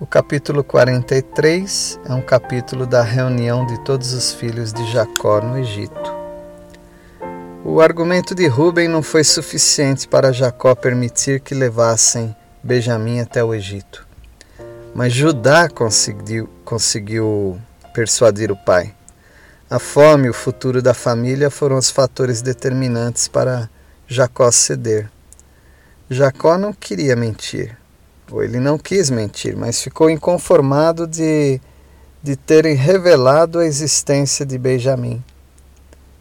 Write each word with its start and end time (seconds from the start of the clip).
O 0.00 0.06
capítulo 0.06 0.64
43 0.64 2.00
é 2.06 2.14
um 2.14 2.22
capítulo 2.22 2.86
da 2.86 3.02
reunião 3.02 3.66
de 3.66 3.78
todos 3.84 4.14
os 4.14 4.32
filhos 4.32 4.72
de 4.72 4.90
Jacó 4.90 5.42
no 5.42 5.58
Egito. 5.58 6.16
O 7.62 7.82
argumento 7.82 8.34
de 8.34 8.46
Ruben 8.46 8.88
não 8.88 9.02
foi 9.02 9.22
suficiente 9.22 10.08
para 10.08 10.32
Jacó 10.32 10.74
permitir 10.74 11.40
que 11.40 11.54
levassem 11.54 12.34
Benjamim 12.62 13.20
até 13.20 13.44
o 13.44 13.52
Egito. 13.52 14.08
Mas 14.94 15.12
Judá 15.12 15.68
conseguiu, 15.68 16.48
conseguiu 16.64 17.60
persuadir 17.92 18.50
o 18.50 18.56
pai. 18.56 18.94
A 19.68 19.78
fome 19.78 20.28
e 20.28 20.30
o 20.30 20.34
futuro 20.34 20.80
da 20.80 20.94
família 20.94 21.50
foram 21.50 21.76
os 21.76 21.90
fatores 21.90 22.40
determinantes 22.40 23.28
para 23.28 23.68
Jacó 24.08 24.50
ceder. 24.50 25.10
Jacó 26.08 26.56
não 26.56 26.72
queria 26.72 27.14
mentir 27.14 27.79
ele 28.38 28.60
não 28.60 28.78
quis 28.78 29.10
mentir, 29.10 29.56
mas 29.56 29.82
ficou 29.82 30.08
inconformado 30.08 31.06
de, 31.06 31.60
de 32.22 32.36
terem 32.36 32.76
revelado 32.76 33.58
a 33.58 33.66
existência 33.66 34.46
de 34.46 34.56
Benjamim. 34.56 35.22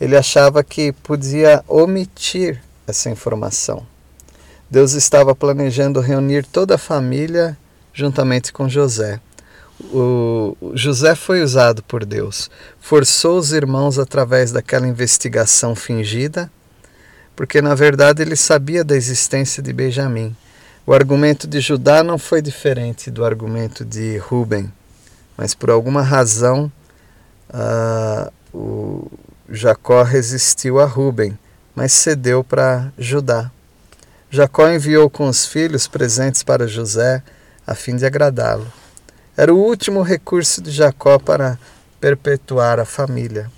Ele 0.00 0.16
achava 0.16 0.64
que 0.64 0.92
podia 0.92 1.62
omitir 1.68 2.62
essa 2.86 3.10
informação. 3.10 3.86
Deus 4.70 4.92
estava 4.92 5.34
planejando 5.34 6.00
reunir 6.00 6.46
toda 6.46 6.76
a 6.76 6.78
família 6.78 7.58
juntamente 7.92 8.52
com 8.52 8.68
José. 8.68 9.20
O 9.92 10.56
José 10.74 11.14
foi 11.14 11.42
usado 11.42 11.82
por 11.82 12.04
Deus, 12.04 12.50
forçou 12.80 13.38
os 13.38 13.52
irmãos 13.52 13.98
através 13.98 14.52
daquela 14.52 14.86
investigação 14.86 15.74
fingida, 15.74 16.50
porque 17.34 17.60
na 17.60 17.74
verdade 17.74 18.22
ele 18.22 18.36
sabia 18.36 18.84
da 18.84 18.94
existência 18.94 19.62
de 19.62 19.72
Benjamim 19.72 20.36
o 20.90 20.92
argumento 20.92 21.46
de 21.46 21.60
Judá 21.60 22.02
não 22.02 22.18
foi 22.18 22.42
diferente 22.42 23.12
do 23.12 23.24
argumento 23.24 23.84
de 23.84 24.18
Ruben, 24.18 24.72
mas 25.36 25.54
por 25.54 25.70
alguma 25.70 26.02
razão 26.02 26.64
uh, 27.48 28.32
o 28.52 29.08
Jacó 29.48 30.02
resistiu 30.02 30.80
a 30.80 30.86
Ruben, 30.86 31.38
mas 31.76 31.92
cedeu 31.92 32.42
para 32.42 32.92
Judá. 32.98 33.52
Jacó 34.30 34.68
enviou 34.68 35.08
com 35.08 35.28
os 35.28 35.46
filhos 35.46 35.86
presentes 35.86 36.42
para 36.42 36.66
José 36.66 37.22
a 37.64 37.76
fim 37.76 37.94
de 37.94 38.04
agradá-lo. 38.04 38.66
Era 39.36 39.54
o 39.54 39.58
último 39.64 40.02
recurso 40.02 40.60
de 40.60 40.72
Jacó 40.72 41.20
para 41.20 41.56
perpetuar 42.00 42.80
a 42.80 42.84
família. 42.84 43.48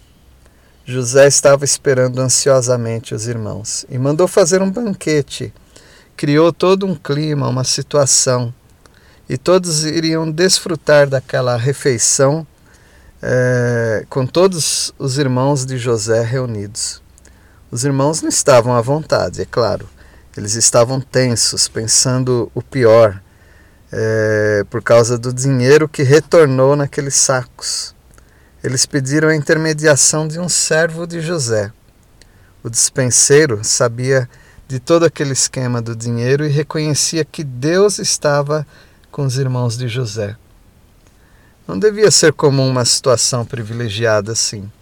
José 0.84 1.28
estava 1.28 1.64
esperando 1.64 2.20
ansiosamente 2.20 3.14
os 3.14 3.26
irmãos 3.26 3.86
e 3.88 3.96
mandou 3.96 4.28
fazer 4.28 4.60
um 4.60 4.70
banquete 4.70 5.50
criou 6.22 6.52
todo 6.52 6.86
um 6.86 6.94
clima, 6.94 7.48
uma 7.48 7.64
situação, 7.64 8.54
e 9.28 9.36
todos 9.36 9.84
iriam 9.84 10.30
desfrutar 10.30 11.08
daquela 11.08 11.56
refeição 11.56 12.46
é, 13.20 14.06
com 14.08 14.24
todos 14.24 14.94
os 15.00 15.18
irmãos 15.18 15.66
de 15.66 15.76
José 15.76 16.22
reunidos. 16.22 17.02
Os 17.72 17.84
irmãos 17.84 18.22
não 18.22 18.28
estavam 18.28 18.72
à 18.72 18.80
vontade, 18.80 19.42
é 19.42 19.44
claro, 19.44 19.88
eles 20.36 20.54
estavam 20.54 21.00
tensos, 21.00 21.66
pensando 21.66 22.48
o 22.54 22.62
pior, 22.62 23.20
é, 23.90 24.64
por 24.70 24.80
causa 24.80 25.18
do 25.18 25.32
dinheiro 25.32 25.88
que 25.88 26.04
retornou 26.04 26.76
naqueles 26.76 27.16
sacos. 27.16 27.96
Eles 28.62 28.86
pediram 28.86 29.28
a 29.28 29.34
intermediação 29.34 30.28
de 30.28 30.38
um 30.38 30.48
servo 30.48 31.04
de 31.04 31.20
José. 31.20 31.72
O 32.62 32.70
dispenseiro 32.70 33.64
sabia 33.64 34.28
de 34.72 34.80
todo 34.80 35.04
aquele 35.04 35.34
esquema 35.34 35.82
do 35.82 35.94
dinheiro 35.94 36.46
e 36.46 36.48
reconhecia 36.48 37.26
que 37.26 37.44
Deus 37.44 37.98
estava 37.98 38.66
com 39.10 39.22
os 39.26 39.36
irmãos 39.36 39.76
de 39.76 39.86
José. 39.86 40.34
Não 41.68 41.78
devia 41.78 42.10
ser 42.10 42.32
comum 42.32 42.70
uma 42.70 42.86
situação 42.86 43.44
privilegiada 43.44 44.32
assim. 44.32 44.72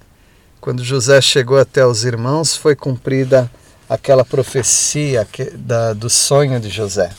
Quando 0.61 0.85
José 0.85 1.21
chegou 1.21 1.59
até 1.59 1.85
os 1.85 2.05
irmãos, 2.05 2.55
foi 2.55 2.77
cumprida 2.77 3.51
aquela 3.89 4.25
profecia 4.25 5.25
que, 5.25 5.47
da, 5.47 5.93
do 5.93 6.09
sonho 6.09 6.61
de 6.61 6.69
José. 6.69 7.11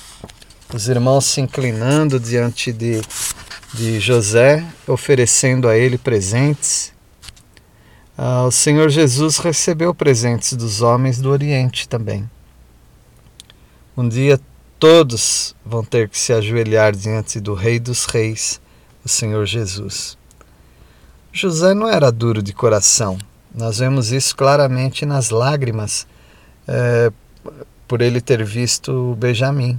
Os 0.74 0.88
irmãos 0.88 1.26
se 1.26 1.42
inclinando 1.42 2.22
diante 2.22 2.72
de, 2.72 3.02
de 3.74 4.00
José, 4.00 4.66
oferecendo 4.88 5.68
a 5.68 5.76
ele 5.76 5.98
presentes. 5.98 6.94
Ah, 8.18 8.46
o 8.46 8.52
Senhor 8.52 8.88
Jesus 8.88 9.40
recebeu 9.40 9.94
presentes 9.94 10.54
dos 10.54 10.82
homens 10.82 11.20
do 11.20 11.30
Oriente 11.30 11.86
também. 11.90 12.30
Um 13.96 14.08
dia 14.08 14.40
todos 14.80 15.54
vão 15.66 15.84
ter 15.84 16.08
que 16.08 16.18
se 16.18 16.32
ajoelhar 16.32 16.96
diante 16.96 17.42
do 17.42 17.54
Rei 17.54 17.78
dos 17.78 18.06
Reis, 18.06 18.62
o 19.04 19.10
Senhor 19.10 19.46
Jesus. 19.46 20.18
José 21.34 21.74
não 21.74 21.90
era 21.90 22.10
duro 22.10 22.42
de 22.42 22.54
coração. 22.54 23.18
Nós 23.54 23.80
vemos 23.80 24.14
isso 24.14 24.34
claramente 24.34 25.06
nas 25.06 25.30
lágrimas 25.30 26.08
é, 26.66 27.12
por 27.86 28.02
ele 28.02 28.22
ter 28.22 28.46
visto 28.46 29.14
Benjamim. 29.20 29.78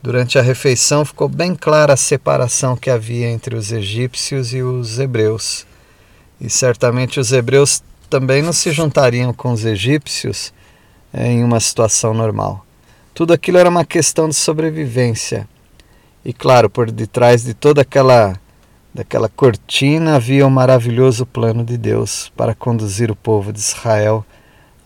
Durante 0.00 0.38
a 0.38 0.42
refeição 0.42 1.04
ficou 1.04 1.28
bem 1.28 1.56
clara 1.56 1.94
a 1.94 1.96
separação 1.96 2.76
que 2.76 2.88
havia 2.88 3.28
entre 3.28 3.56
os 3.56 3.72
egípcios 3.72 4.54
e 4.54 4.62
os 4.62 5.00
hebreus. 5.00 5.66
E 6.40 6.48
certamente 6.48 7.18
os 7.18 7.32
hebreus 7.32 7.82
também 8.08 8.42
não 8.42 8.52
se 8.52 8.70
juntariam 8.70 9.32
com 9.34 9.52
os 9.52 9.64
egípcios 9.64 10.52
é, 11.12 11.26
em 11.26 11.42
uma 11.42 11.58
situação 11.58 12.14
normal. 12.14 12.64
Tudo 13.18 13.32
aquilo 13.32 13.58
era 13.58 13.68
uma 13.68 13.84
questão 13.84 14.28
de 14.28 14.36
sobrevivência. 14.36 15.48
E 16.24 16.32
claro, 16.32 16.70
por 16.70 16.88
detrás 16.88 17.42
de 17.42 17.52
toda 17.52 17.82
aquela 17.82 18.38
daquela 18.94 19.28
cortina 19.28 20.14
havia 20.14 20.46
um 20.46 20.50
maravilhoso 20.50 21.26
plano 21.26 21.64
de 21.64 21.76
Deus 21.76 22.30
para 22.36 22.54
conduzir 22.54 23.10
o 23.10 23.16
povo 23.16 23.52
de 23.52 23.58
Israel 23.58 24.24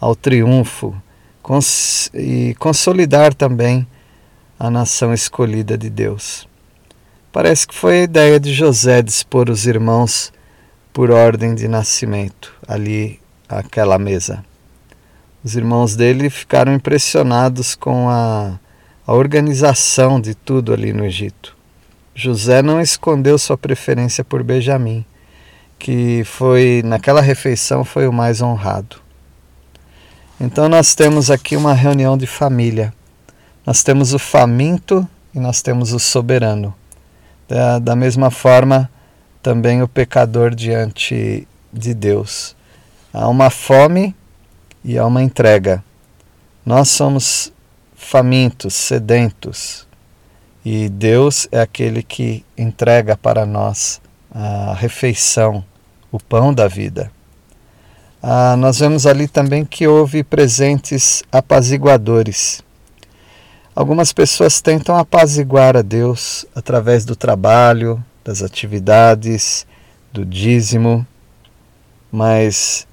ao 0.01 0.17
triunfo 0.17 0.97
cons 1.43 2.09
e 2.15 2.55
consolidar 2.59 3.35
também 3.35 3.87
a 4.59 4.71
nação 4.71 5.13
escolhida 5.13 5.77
de 5.77 5.91
Deus. 5.91 6.49
Parece 7.31 7.69
que 7.69 7.75
foi 7.75 8.01
a 8.01 8.05
ideia 8.05 8.41
de 8.41 8.55
José 8.55 9.03
dispor 9.03 9.51
os 9.51 9.67
irmãos 9.67 10.33
por 10.91 11.11
ordem 11.11 11.55
de 11.55 11.69
nascimento 11.69 12.55
ali 12.67 13.21
àquela 13.47 13.99
mesa. 13.99 14.43
Os 15.45 15.57
irmãos 15.57 15.97
dele 15.97 16.31
ficaram 16.31 16.73
impressionados 16.73 17.75
com 17.75 18.09
a, 18.09 18.61
a 19.05 19.13
organização 19.13 20.21
de 20.21 20.35
tudo 20.35 20.73
ali 20.73 20.93
no 20.93 21.05
Egito. 21.05 21.57
José 22.15 22.63
não 22.63 22.81
escondeu 22.81 23.37
sua 23.37 23.59
preferência 23.59 24.23
por 24.23 24.45
Benjamim, 24.45 25.05
que 25.81 26.23
foi 26.25 26.83
naquela 26.85 27.21
refeição 27.21 27.85
foi 27.85 28.07
o 28.07 28.13
mais 28.13 28.41
honrado. 28.41 28.97
Então 30.41 30.69
nós 30.69 30.95
temos 30.95 31.29
aqui 31.29 31.57
uma 31.57 31.75
reunião 31.75 32.17
de 32.17 32.27
família. 32.27 32.95
Nós 33.67 33.83
temos 33.83 34.15
o 34.15 34.19
faminto 34.21 35.09
e 35.35 35.41
nós 35.41 35.61
temos 35.61 35.93
o 35.93 35.99
soberano. 35.99 36.73
Da, 37.49 37.81
da 37.81 37.97
mesma 37.97 38.31
forma, 38.31 38.89
também 39.43 39.83
o 39.83 39.89
pecador 39.89 40.55
diante 40.55 41.49
de 41.73 41.95
Deus. 41.95 42.55
Há 43.13 43.29
uma 43.29 43.51
fome 43.51 44.15
e 44.85 44.99
há 44.99 45.07
uma 45.07 45.23
entrega. 45.23 45.83
Nós 46.65 46.89
somos 46.89 47.53
famintos, 47.95 48.75
sedentos, 48.75 49.87
e 50.65 50.89
Deus 50.89 51.49
é 51.51 51.61
aquele 51.61 52.03
que 52.03 52.45
entrega 52.57 53.17
para 53.17 53.45
nós 53.45 54.01
a 54.31 54.75
refeição, 54.75 55.65
o 56.11 56.21
pão 56.21 56.55
da 56.55 56.69
vida. 56.69 57.11
Ah, 58.23 58.57
nós 58.57 58.79
vemos 58.79 59.05
ali 59.05 59.27
também 59.27 59.65
que 59.65 59.89
houve 59.89 60.23
presentes 60.23 61.25
apaziguadores. 61.33 62.63
Algumas 63.75 64.13
pessoas 64.13 64.61
tentam 64.61 64.97
apaziguar 64.97 65.77
a 65.77 65.83
Deus 65.83 66.47
através 66.55 67.05
do 67.05 67.17
trabalho, 67.17 68.03
das 68.23 68.43
atividades, 68.43 69.67
do 70.13 70.25
dízimo, 70.25 71.05
mas 72.13 72.87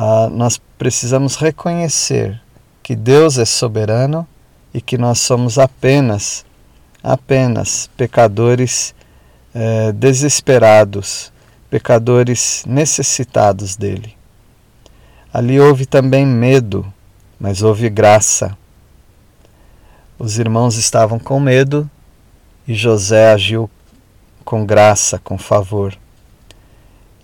ah, 0.00 0.30
nós 0.30 0.60
precisamos 0.78 1.34
reconhecer 1.34 2.40
que 2.84 2.94
Deus 2.94 3.36
é 3.36 3.44
soberano 3.44 4.24
e 4.72 4.80
que 4.80 4.96
nós 4.96 5.18
somos 5.18 5.58
apenas, 5.58 6.46
apenas 7.02 7.90
pecadores 7.96 8.94
é, 9.52 9.90
desesperados, 9.90 11.32
pecadores 11.68 12.62
necessitados 12.64 13.74
dele. 13.74 14.16
Ali 15.34 15.58
houve 15.58 15.84
também 15.84 16.24
medo, 16.24 16.86
mas 17.40 17.62
houve 17.62 17.90
graça. 17.90 18.56
Os 20.16 20.38
irmãos 20.38 20.76
estavam 20.76 21.18
com 21.18 21.40
medo 21.40 21.90
e 22.68 22.72
José 22.72 23.32
agiu 23.32 23.68
com 24.44 24.64
graça, 24.64 25.18
com 25.18 25.36
favor. 25.36 25.98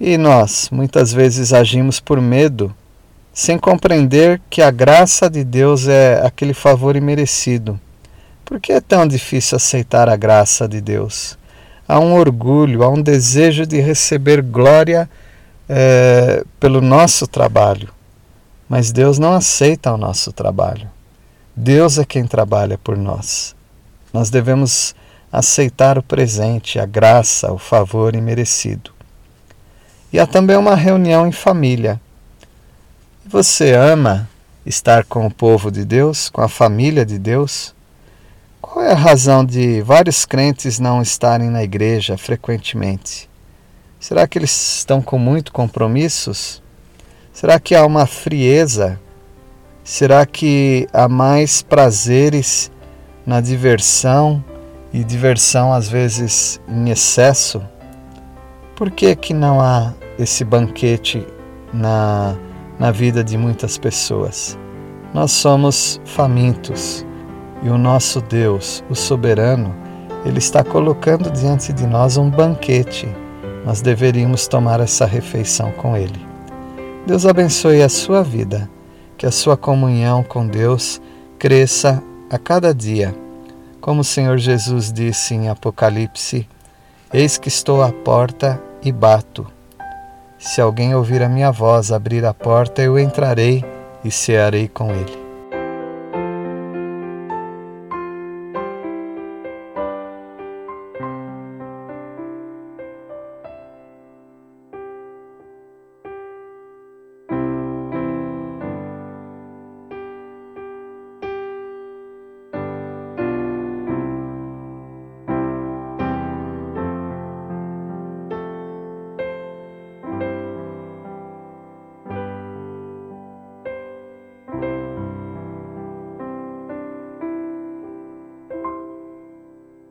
E 0.00 0.18
nós, 0.18 0.68
muitas 0.70 1.12
vezes, 1.12 1.52
agimos 1.52 2.00
por 2.00 2.20
medo, 2.20 2.74
sem 3.32 3.58
compreender 3.58 4.40
que 4.50 4.60
a 4.60 4.70
graça 4.70 5.30
de 5.30 5.44
Deus 5.44 5.86
é 5.86 6.20
aquele 6.24 6.52
favor 6.52 6.96
imerecido. 6.96 7.80
Por 8.44 8.60
que 8.60 8.72
é 8.72 8.80
tão 8.80 9.06
difícil 9.06 9.56
aceitar 9.56 10.08
a 10.08 10.16
graça 10.16 10.68
de 10.68 10.80
Deus? 10.80 11.38
Há 11.86 11.98
um 12.00 12.14
orgulho, 12.14 12.82
há 12.82 12.88
um 12.88 13.00
desejo 13.00 13.66
de 13.66 13.80
receber 13.80 14.42
glória 14.42 15.08
é, 15.68 16.44
pelo 16.58 16.80
nosso 16.80 17.26
trabalho. 17.26 17.88
Mas 18.68 18.90
Deus 18.90 19.18
não 19.18 19.32
aceita 19.32 19.92
o 19.92 19.96
nosso 19.96 20.32
trabalho. 20.32 20.88
Deus 21.54 21.98
é 21.98 22.04
quem 22.04 22.26
trabalha 22.26 22.76
por 22.76 22.96
nós. 22.96 23.54
Nós 24.12 24.28
devemos 24.30 24.94
aceitar 25.30 25.98
o 25.98 26.02
presente, 26.02 26.78
a 26.78 26.86
graça, 26.86 27.52
o 27.52 27.58
favor 27.58 28.14
imerecido. 28.14 28.93
E 30.14 30.20
há 30.20 30.28
também 30.28 30.56
uma 30.56 30.76
reunião 30.76 31.26
em 31.26 31.32
família. 31.32 32.00
Você 33.26 33.72
ama 33.72 34.30
estar 34.64 35.04
com 35.04 35.26
o 35.26 35.30
povo 35.30 35.72
de 35.72 35.84
Deus, 35.84 36.28
com 36.28 36.40
a 36.40 36.46
família 36.46 37.04
de 37.04 37.18
Deus? 37.18 37.74
Qual 38.60 38.84
é 38.84 38.92
a 38.92 38.94
razão 38.94 39.44
de 39.44 39.82
vários 39.82 40.24
crentes 40.24 40.78
não 40.78 41.02
estarem 41.02 41.50
na 41.50 41.64
igreja 41.64 42.16
frequentemente? 42.16 43.28
Será 43.98 44.24
que 44.28 44.38
eles 44.38 44.76
estão 44.76 45.02
com 45.02 45.18
muito 45.18 45.50
compromissos? 45.52 46.62
Será 47.32 47.58
que 47.58 47.74
há 47.74 47.84
uma 47.84 48.06
frieza? 48.06 49.00
Será 49.82 50.24
que 50.24 50.86
há 50.92 51.08
mais 51.08 51.60
prazeres 51.60 52.70
na 53.26 53.40
diversão 53.40 54.44
e 54.92 55.02
diversão 55.02 55.72
às 55.72 55.88
vezes 55.88 56.60
em 56.68 56.90
excesso? 56.90 57.60
Por 58.76 58.92
que 58.92 59.16
que 59.16 59.34
não 59.34 59.60
há 59.60 59.92
esse 60.18 60.44
banquete 60.44 61.26
na, 61.72 62.36
na 62.78 62.90
vida 62.90 63.22
de 63.24 63.36
muitas 63.36 63.78
pessoas? 63.78 64.58
Nós 65.12 65.30
somos 65.30 66.00
famintos 66.04 67.04
e 67.62 67.68
o 67.68 67.78
nosso 67.78 68.20
Deus, 68.20 68.84
o 68.90 68.94
soberano, 68.94 69.74
ele 70.24 70.38
está 70.38 70.64
colocando 70.64 71.30
diante 71.30 71.72
de 71.72 71.86
nós 71.86 72.16
um 72.16 72.30
banquete. 72.30 73.08
Nós 73.64 73.80
deveríamos 73.80 74.48
tomar 74.48 74.80
essa 74.80 75.06
refeição 75.06 75.70
com 75.72 75.96
ele. 75.96 76.20
Deus 77.06 77.26
abençoe 77.26 77.82
a 77.82 77.88
sua 77.88 78.22
vida, 78.22 78.68
que 79.16 79.26
a 79.26 79.30
sua 79.30 79.56
comunhão 79.56 80.22
com 80.22 80.46
Deus 80.46 81.00
cresça 81.38 82.02
a 82.30 82.38
cada 82.38 82.74
dia 82.74 83.14
como 83.84 84.00
o 84.00 84.04
Senhor 84.04 84.38
Jesus 84.38 84.90
disse 84.90 85.34
em 85.34 85.50
Apocalipse: 85.50 86.48
Eis 87.12 87.36
que 87.36 87.48
estou 87.48 87.82
à 87.82 87.92
porta 87.92 88.58
e 88.82 88.90
bato. 88.90 89.46
Se 90.44 90.60
alguém 90.60 90.94
ouvir 90.94 91.22
a 91.22 91.28
minha 91.28 91.50
voz, 91.50 91.90
abrir 91.90 92.22
a 92.22 92.34
porta, 92.34 92.82
eu 92.82 92.98
entrarei 92.98 93.64
e 94.04 94.10
cearei 94.10 94.68
com 94.68 94.90
ele. 94.90 95.23